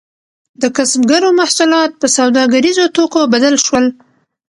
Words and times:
د 0.61 0.63
کسبګرو 0.75 1.29
محصولات 1.39 1.91
په 2.01 2.07
سوداګریزو 2.17 2.83
توکو 2.95 3.21
بدل 3.33 3.55
شول. 3.65 3.85